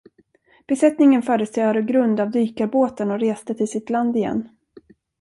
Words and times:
Besättningen 0.67 1.21
fördes 1.21 1.51
till 1.51 1.63
Öregrund 1.63 2.19
av 2.19 2.31
dykarbåten 2.31 3.11
och 3.11 3.19
reste 3.19 3.55
till 3.55 3.67
sitt 3.67 3.89
land 3.89 4.15
igen. 4.17 4.49